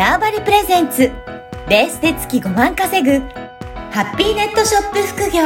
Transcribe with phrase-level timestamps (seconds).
[0.00, 1.10] ターバリプレゼンツ
[1.68, 3.18] ベースで月5万稼ぐ
[3.90, 5.42] ハッピーネットショップ副業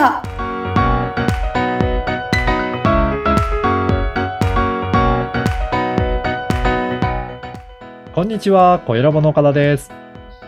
[8.14, 9.90] こんにちは、小ラボの岡田です。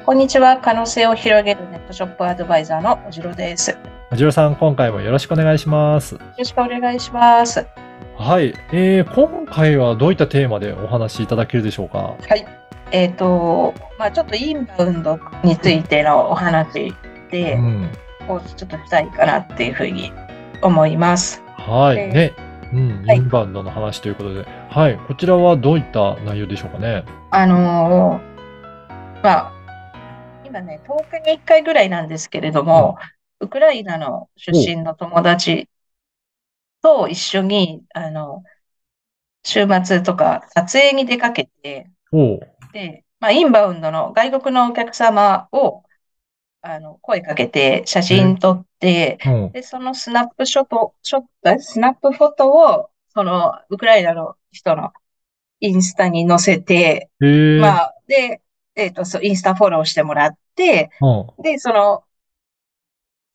[0.05, 0.59] こんにちは。
[0.59, 3.73] 可能性を広げるネットショップアドバイザーのおじろです。
[3.73, 3.77] よ
[4.13, 6.17] おじろさん、今回もよろしくお願いします。
[6.39, 7.67] ろしくお願いします。
[8.17, 11.99] はい、えー、今回はどういったテーマでお話しいただけるでしょうか？
[11.99, 12.47] はい。
[12.93, 16.95] えっ、と、まあちょっとインバウンドについてのお話
[17.31, 17.91] で、うん。
[18.29, 20.13] をちょっとしたいかなっていうふうに
[20.63, 21.43] 思います。
[21.57, 22.33] はい、えーね。
[22.73, 27.05] うん、はいインバウンドの話ということで、はい、こちらはどういった内容でしょうかね？
[27.31, 28.37] あのー
[29.23, 29.53] まあ、
[30.45, 32.97] 今ね、10日に1回ぐらいなんですけれども、
[33.41, 35.69] ウクライナの出身の友達
[36.83, 38.43] と一緒に、あの、
[39.45, 41.91] 週末とか撮影に出かけて、
[43.21, 45.83] まあ、インバウンドの外国のお客様を、
[46.63, 49.53] あの、声かけて、写真撮って、うん。
[49.53, 54.93] で、そのスナップショット、ショット、スナップフォトを、その、ウクライナの人の
[55.61, 57.11] インスタに載せて。
[57.61, 58.43] まあ、で、
[58.75, 61.43] えっと、そう、インスタフォローしてもらって、うん。
[61.43, 62.05] で、その、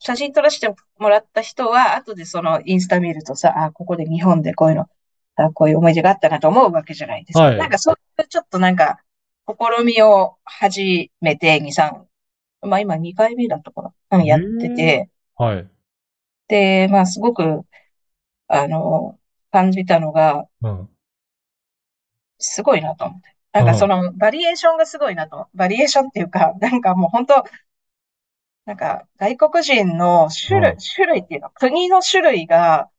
[0.02, 4.88] 写真撮らせてもらった人は、後でそのインスタ見るとさ、あ、ここで日本でこういうの、
[5.36, 7.46] あ、こういう思い出があったなと思うわけじゃないですか。
[7.46, 9.00] はいなんかそういうちょっとなんか、
[9.54, 12.08] 試みを始めて、2、3、
[12.62, 15.68] まあ今2回目だったかな、うん、やってて、はい。
[16.48, 17.66] で、まあすごく、
[18.48, 19.18] あの、
[19.52, 20.90] 感じたのが、うん。
[22.40, 23.36] すごいなと思って。
[23.54, 25.48] なんかその、バリエーションがすごいなと。
[25.54, 27.44] バリエーションっていうか、なんかもう本当、
[28.66, 32.90] なんか外国人の種類うん、種類っていうの、国の種類が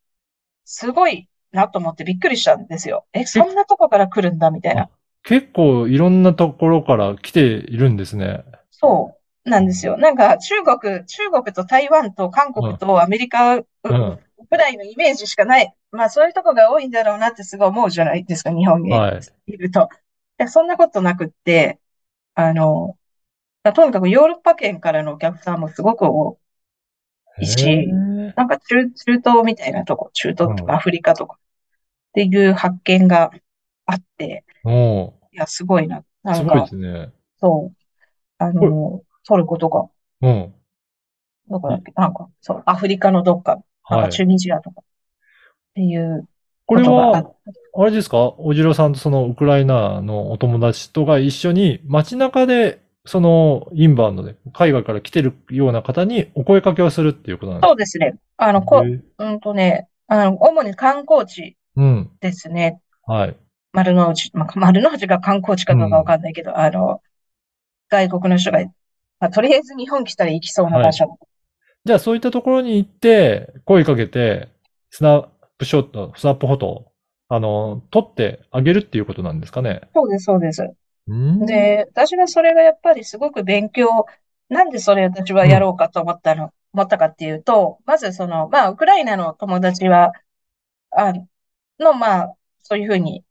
[0.65, 3.07] すごいなと思ってびっくりしたんですよ。
[3.13, 4.91] え、そんなとこから来るんだみたいな。
[5.25, 8.45] 結構いろんなところから来ているんですね。
[8.71, 9.97] そうなんですよ。
[9.99, 13.65] なんか中国、中国と台湾と韓国とアメリカうん。
[14.51, 15.75] ぐらいのイメージしかない。
[15.91, 19.89] まあそういうとこが多いんだろうなってすごい思うじゃないですか、日本にはいいると。
[20.39, 21.79] でそんなことなくって、
[22.35, 22.97] あの、
[23.75, 26.39] とにかくヨーロッパ圏からのお客さんもすごく多
[27.41, 27.87] いし
[28.37, 31.39] なんか中、中東みたいなとこ、中東とうんかアフリカとかっ
[32.15, 33.31] ていう発見が
[33.87, 36.05] あって、おういや、すごいな。
[36.23, 37.11] なすごいで、すね。
[37.41, 37.77] そう、
[38.39, 39.89] あの、トルコとか、
[40.21, 40.55] うん。
[41.49, 44.11] どこだっけ、なんか、そう、アフリカのどっか、なんはい。
[44.11, 44.85] かチュニジアとかっ
[45.75, 46.29] ていう
[46.67, 47.35] これことがあは、
[47.75, 48.35] あれですか？
[48.39, 58.15] おじろさんとそのウクライナのお友達とが一緒に街中で、そのインバウンドで海外から来てるような方にお声かけをするっていうことなんですそうですね。
[58.37, 58.85] あの、こ
[59.19, 62.11] うんとね、あの、主に観光地うん。
[62.21, 62.81] ですね。
[63.07, 63.37] はい。
[63.73, 67.01] 丸の内、まあ、丸の内が観光地かどうかわかんないけど、あの、
[67.89, 68.61] 外国の人が、
[69.19, 71.19] まあ、とりあえず日本来たら行きそうな場所。
[71.85, 74.49] じゃあそういったところに行って、声かけて、
[74.91, 75.29] スナッ
[75.59, 76.93] プショット、スナップフォトを、
[77.29, 79.81] あの、撮ってあげるっていうことなんですかね？
[79.95, 80.71] そうです、そうです。
[81.09, 81.47] うん。
[81.47, 84.07] で、私はそれがやっぱりすごく勉強、
[84.49, 90.13] なんでそれ私はやろうかと思ったの、思ったかっていうと、まずその、まあ、ウクライナの友達は、
[90.91, 91.13] あ
[91.81, 93.25] の、まあ、そういうふうに、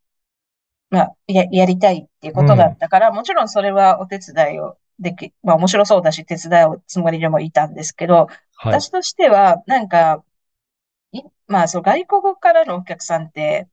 [0.92, 8.74] まあ、や、やりたいっていうことだったから、もちろんそれはお手伝いをでき、まあ面白そうだし、手伝うつもりでもいたんですけど、はい。
[8.74, 10.24] 私としては、なんか、
[11.14, 13.68] いまあ、そう、外国からのお客さんって、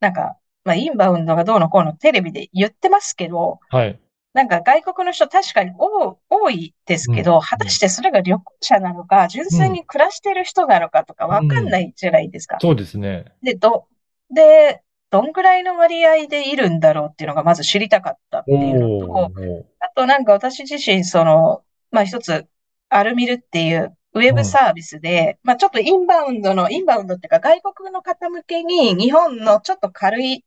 [0.00, 4.00] なんか、まあ、インバウンドがどうのこうのテレビで言ってますけど、はい。
[4.32, 12.58] なんか外国の人確かに多多いですけうど、果たしてそれが旅行者なのか、純粋に暮らしてる人なのかとかわかんないじゃないですか。
[12.60, 13.24] そうですね。
[13.42, 13.86] で、ど、
[14.32, 19.32] で、どんぐらいの割合でいるんだろうっていうのがまず知りたかったっていうのと。
[19.80, 22.46] あとなんか私自身、その、まあ一つ、
[22.88, 30.44] アルミルっていうウェブサービスで、まあちょっとインバウンドの、インバウンドっていうか外国の方向けに日本のちょっと軽い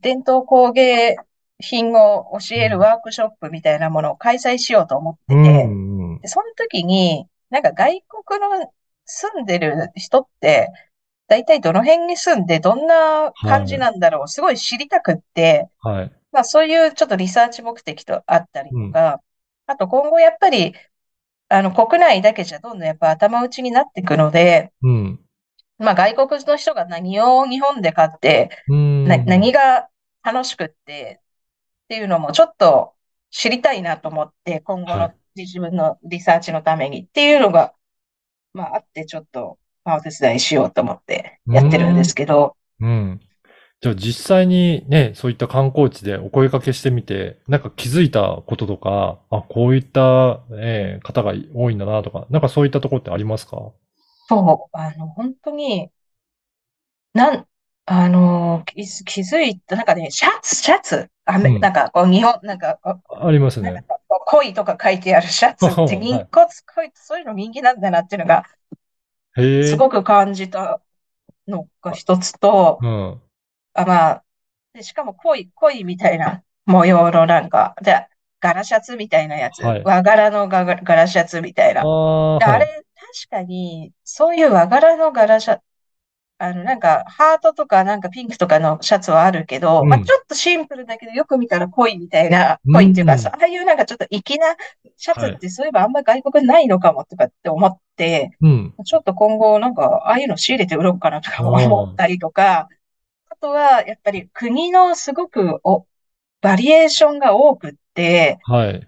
[0.00, 1.16] 伝統工芸
[1.58, 6.20] 品を教えるワークショップみたいなものを開催しようと思ってうて、んうん。
[6.20, 8.72] でその時に、なんか外国の
[9.04, 10.68] 住んでる人って、
[11.28, 16.12] 大体どの辺に住んでどんな感じなんだろう、すごい知りたくって、はい。
[16.32, 19.20] まあそういうちょっとリサーチ目的とあったりとか、
[19.66, 20.74] あと今後やっぱり、
[21.48, 25.20] あの国内だけじゃどんどんやっぱ頭打ちになっていくので、うん。
[25.78, 29.88] まあ外国の人が何を日本で買って、何が
[30.22, 32.94] 楽しくってっていうのもちょっと
[33.30, 37.74] 知りたいなと思って、今後のはい自分のリサーチのためにっていうのが、
[38.54, 43.20] まああってちょっと、まあお手伝いしようと思ってやってるんですけど、うん。
[43.80, 53.56] じゃあ実際にね、そういった観光地でお声掛けしてみて、なんか気づいたこととか、あ、こういった、えー方が多いんだなとか、なんかそういったところってありますか？
[54.28, 55.90] そう、あの、本当に、
[57.14, 57.46] なん、
[57.86, 58.80] あの、気
[59.22, 63.84] づいた、なんかね、シャツ、シャツ、あめ、うんなんか、こう、日本、なんか、こありますね。
[64.26, 66.28] 恋とか書いてあるシャツって はい人骨、
[66.74, 68.44] 恋そういうの人気なんだなっていうのが。
[69.62, 70.80] すごく感じた
[71.46, 73.20] のが一つと、うん。
[73.74, 74.24] あ、まあ、
[74.72, 78.06] で、しかも恋、恋みたいな模様のなんか、で、
[78.40, 82.36] 柄シャツみたいなやつ、はい和柄のが柄シャツみたいなあ。
[82.36, 82.84] あ、で、あれ、はい。
[83.24, 85.62] 確かに、そういう和柄の柄シャツ、
[86.38, 94.54] あの、なんか、ハートとか、なんかピンクとかのシャツはあるけど、うんまあ、ちょっとシンプルだけど、よく見たら濃いみたいな、うん濃いっていうか、ああいうなんかちょっと粋な
[94.96, 98.74] シャツって、そういえばあんま外国にないのかもとかって思って、うん。
[98.84, 102.68] ちょっと今後、なんか、ああいうの仕入れて売ろうかなとか思ったりとか、
[103.30, 105.86] あとは、やっぱり国のすごくお、
[106.42, 108.86] バリエーションが多くって、はい。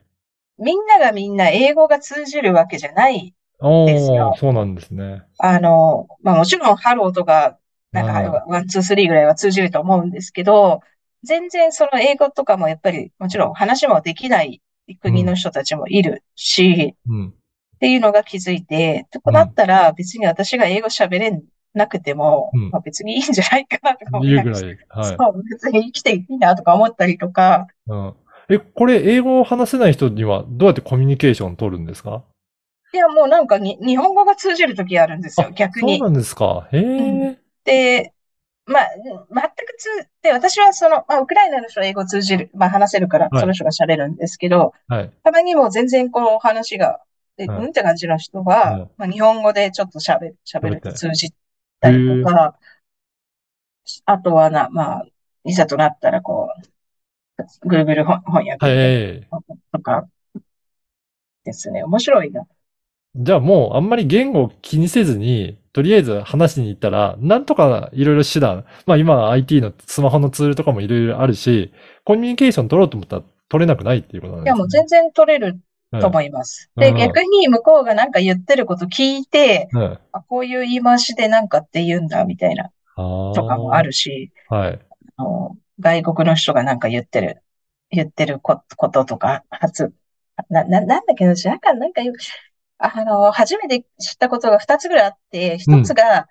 [0.59, 5.23] みんながみんな英語が通じるわけじゃないおですよー、そうなんですね。
[5.39, 7.59] あの、まあもちろんハローとか、
[7.93, 10.81] なんかあ one、two、three ぐらいは通じると思うんですけど、
[11.25, 14.63] 全然その英語とかもやっぱりもちろん話もできない
[15.01, 17.29] 国の人たちもいるし、うん。
[17.29, 21.41] っていうのが気づいて、とだったら別に私が英語喋れ
[21.75, 25.09] なくても、うんまあ別にいいんじゃないかなとか思いながら言うぐらい。
[25.09, 25.17] はい。
[25.17, 28.15] そう、別に生きていいなとか思ったりとか、うん。
[28.51, 32.25] え、これ、英語を話せない人にはどうやってコミュニケーションを取るんですか？
[32.93, 36.09] いやもうなんかに日本語が通じるときあるんですよ、あ逆にそう。
[36.09, 36.69] なんですか。
[36.73, 37.39] へえ。
[37.65, 38.13] で、
[38.67, 39.89] まあ、全く通、
[40.23, 45.13] で、私はその、まあ、ウクライナの人は英語通じる、まあ、話せるから、はいその人が喋るんですけど、はい。
[45.23, 47.01] たまにもう全然この話が、
[47.39, 51.33] え、はいうんって感じの人うんは、まあ、日本語でちょっと喋る、喋ると通じ
[51.81, 52.59] たりとか、
[54.05, 55.07] あとはな、まあ、
[55.45, 59.29] いざとなったら、こう、Google 翻翻訳はい。
[59.73, 60.09] とか
[61.45, 61.83] ですね。
[61.85, 62.45] 面白いな。
[63.17, 71.73] じゃあもうあんまり言語を気にせずに、とりあえず話しに行ったら、なんとかいろいろ手段、まあ今は IT のスマホのツールとかもいろいろあるし、
[72.05, 74.59] コミュニケーション取ろうと思ったら取れなくないっていうことなんいや、ですね。
[74.59, 75.59] もう全然取れる
[76.01, 76.71] と思います。
[76.77, 79.99] で、うん逆に向こうがなんか言ってること聞いて、はい。
[80.13, 82.71] あ、こういう言い回しでなんかって言うんだ、みたいな。
[82.97, 84.81] とかもあるし、はい。
[85.17, 87.43] あの外国の人がなんか言ってる、
[87.91, 89.93] 言ってるここととか、初、
[90.51, 92.15] な、な、なんだっけな、なんか、なんか言う、
[92.79, 96.29] あの、初めて知ったことが二つぐらいあって、一つが、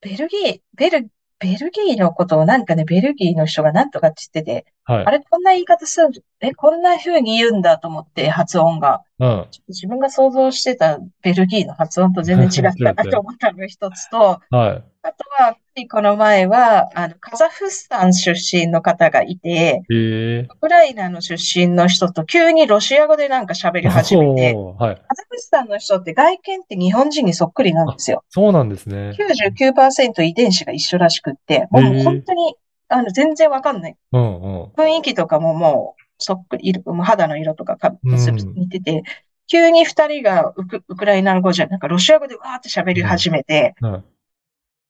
[0.00, 1.10] ベルギー、ベル、
[1.40, 5.10] ベルギーのことをなんかね、ベルギーの人がなんとかって言ってて、はいあ。
[5.10, 9.02] れ、こんな言い方する、え、こんな風に言うんだと思って、発音が。
[9.18, 9.46] うん。
[9.68, 14.84] 自分が想像してたベルギーの発音と全然違ったなと思ったのが一つと、はい。
[15.02, 24.96] あとは、この前は、あの、カザフスタン出身の方がいて、ええウクライナの出身の人と急にロシア語でなんか喋り始めて、はい。
[24.96, 28.24] カザフスタンの人って外見って日本人にそっくりなんですよ。
[28.30, 29.12] そうなんですね。
[29.16, 32.54] 99%遺伝子が一緒らしくって、もう本当に、
[32.88, 33.96] あの、全然わかんない。
[34.12, 34.62] うんうん。
[34.76, 39.02] 雰囲気とかももう、そっくり、色もう肌の色とかかうん似てて、
[39.46, 44.04] 急に二人がウクウクライナ語じゃ、なんかロシア語でわーって喋り始めて、うん。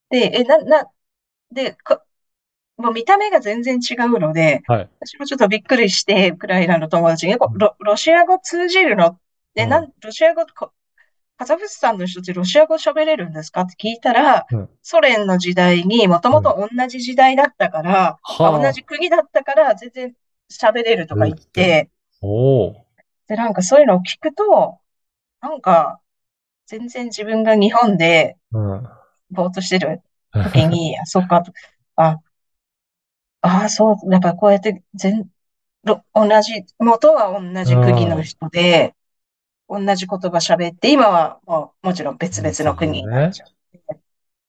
[0.09, 0.87] で、え、な、な、
[1.51, 2.01] で、こ
[2.77, 4.89] もう見た目が全然違うので、はい。
[5.01, 9.17] 私もちょっとびっくりして、ウクライナの友達に、こロ、ロシア語通じるの？
[9.53, 9.69] で、うん。
[9.69, 10.71] なん、ロシア語、こ
[11.37, 13.61] カザフスタンの人ってロシア語喋れるんですか？
[13.61, 14.69] って聞いたら、うん。
[14.81, 18.55] ソ連の時代にもともと同じ時代だったから、はあ。
[18.55, 20.13] あ同じ国だったから全然
[20.51, 21.89] 喋れるとか言って、
[22.21, 22.73] おー。
[23.27, 24.79] で、なんかそういうのを聞くと、
[25.41, 25.99] なんか、
[26.65, 28.87] 全然自分が日本でうん。
[29.31, 30.01] ぼーっとしてる。
[30.43, 31.43] 時に、あ、そっか、
[31.95, 32.19] あ、
[33.41, 35.29] ああ、そう、やっぱこうやって全、
[35.83, 38.95] ろ同じ、元は同じ国の人で、
[39.69, 43.81] 同じ言葉喋って、今はもう、もちろん別々の国になっちゃって。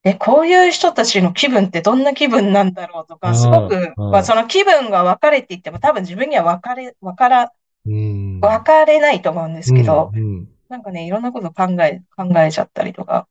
[0.03, 4.11] で、こういう人たちの気分ってどんな気分なんだろうとか、すごく、うん。
[4.11, 7.53] まあその気分が分かれって言っても多分自分には分かれ、分から、
[7.87, 8.41] うん。
[8.41, 10.49] 分かれないと思うんですけど、うんうん。
[10.69, 13.29] なんかね、いろんなこと考え、考えちゃったりとか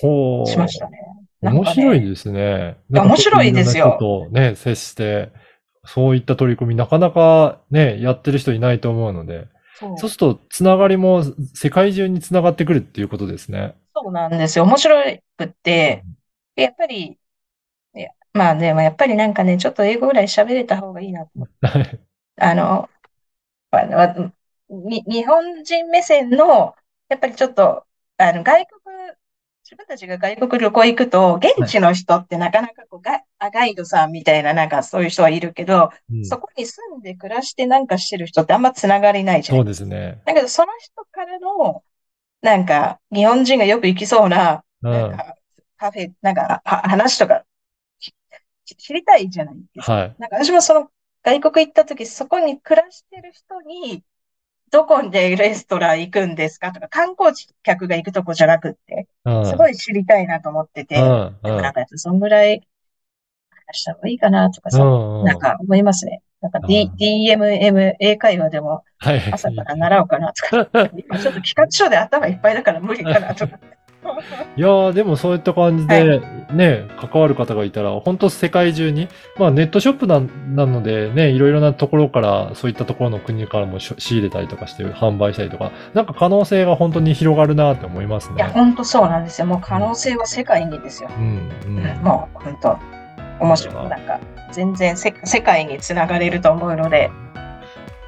[0.00, 0.50] ほう。
[0.50, 0.98] しましたね。
[1.40, 2.76] なん面白いですね。
[2.90, 5.32] や面白いですよとね、接して、
[5.84, 13.74] そういった取り組みなかなかね、やってる人いないと思うので、そうそうするとつながりも世界中につながってくるっていうことですね。
[13.94, 14.64] そうなんですよ。
[14.64, 15.02] 面白
[15.38, 16.04] くって、
[16.56, 17.18] やっぱり、
[17.94, 22.00] いやまあでもやっぱりなんかね、ちょっと英語ぐらい喋れた方がいいなと思って。
[22.36, 22.90] あの、
[23.70, 24.32] あの
[24.68, 26.74] に日本人目線の、
[27.08, 27.84] やっぱりちょっと、
[28.18, 28.79] あの、外国
[29.70, 39.64] 自分たちが外国旅行行くと、現地の人ってなかなかこうガあガイドさんみたいな、なんかそういう人はいるけど、うんそこに住んで暮らしてなんかしてる人ってあんまつながりないじゃんそう。
[39.64, 40.20] ですね。
[40.26, 41.84] だけど、その人からの、
[42.42, 44.92] なんか、日本人がよく行きそうな、うん。
[44.92, 45.34] なんか、
[45.78, 47.44] カフェ、なんか、は話とか、
[48.00, 48.12] し
[48.76, 49.92] 知りたいじゃないですか。
[49.92, 50.16] はい。
[50.18, 50.90] なんか私もその
[51.22, 54.02] 外国行った時、そこに暮らしてる人に、
[54.70, 56.72] どこでレストラン行くんですか？
[56.72, 59.46] とか、観光客が行くとこじゃなくって、うん。
[59.46, 60.94] すごい知りたいなと思ってて。
[60.96, 62.66] でもなんか、そんぐらい
[63.66, 65.24] 話した方がいいかなとかさ、うん。
[65.24, 66.22] なんか思いますね。
[66.40, 69.20] なんか、D あ DMM 英会話でもはい。
[69.32, 73.58] 朝から習おうかなとか、 今ちょっと企画書で頭いっぱいだから無理かなとか。
[74.56, 76.20] いやー、でもそういった感じで、
[76.52, 80.20] ね、関わる方がいたら、本当世界中に、まあネットショップな
[80.54, 88.52] なのでね、いろいろなところから、そういったところの国からもし仕入れたりとかして販売したりとか、なんか可能性が本当に広がるなって思いますいや、ね。
[88.54, 89.46] 本当そうなんですよ。
[89.46, 91.10] もう可能性は世界にですよ。
[91.16, 91.84] うん、うん。
[92.02, 92.78] もう本当、
[93.40, 93.88] 面白い。
[93.88, 94.18] なんか、
[94.52, 97.10] 全然せ世界につながれると思うので、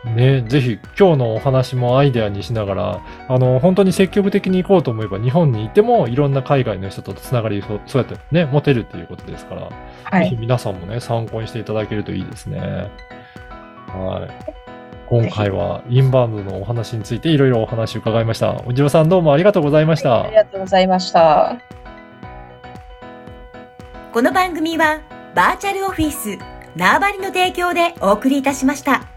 [0.04, 9.68] ね、ぜひ今日のお話もアイデアにしながら、あの、本当に積極的に行こうと思えば、日本にいてもいろんな海外の人とつながりそう、そうやってね、持てるっていうことですから、
[10.04, 10.24] はい。
[10.24, 12.90] ぜひ皆さんもね、参考にしていただけるといいですね。
[13.88, 14.62] はい。
[15.08, 18.62] 今回はインバウンドのお話についていろいろお話伺いました。
[18.66, 20.34] おじろさんどうもありがとうございましたあり。
[20.34, 21.58] がとうございました。
[24.12, 25.00] この番組は
[25.34, 26.38] バーチャルオフィス
[26.76, 29.11] 縄張りの提供でお送りいたしました。